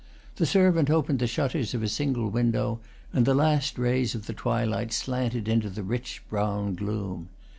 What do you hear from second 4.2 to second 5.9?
the twilight slanted into the